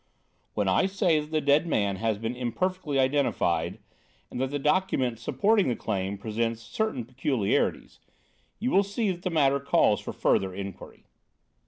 When 0.55 0.67
I 0.67 0.87
say 0.87 1.19
that 1.19 1.29
the 1.29 1.41
dead 1.41 1.67
man 1.67 1.97
has 1.97 2.17
been 2.17 2.35
imperfectly 2.35 2.97
identified, 2.97 3.77
and 4.31 4.41
that 4.41 4.49
the 4.49 4.57
document 4.57 5.19
supporting 5.19 5.67
the 5.69 5.75
claim 5.75 6.17
presents 6.17 6.63
certain 6.63 7.05
peculiarities, 7.05 7.99
you 8.57 8.71
will 8.71 8.81
see 8.81 9.11
that 9.11 9.21
the 9.21 9.29
matter 9.29 9.59
calls 9.59 10.01
for 10.01 10.11
further 10.11 10.55
inquiry." 10.55 11.05